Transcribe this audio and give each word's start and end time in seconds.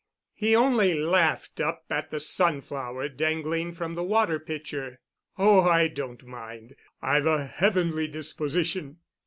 He 0.33 0.55
only 0.55 0.95
laughed 0.99 1.59
up 1.61 1.85
at 1.91 2.09
the 2.09 2.19
sunflower 2.19 3.07
dangling 3.09 3.71
from 3.73 3.93
the 3.93 4.01
water 4.01 4.39
pitcher. 4.39 4.99
"Oh, 5.37 5.61
I 5.61 5.89
don't 5.89 6.25
mind. 6.25 6.75
I've 7.03 7.27
a 7.27 7.45
heavenly 7.45 8.07
disposition." 8.07 8.97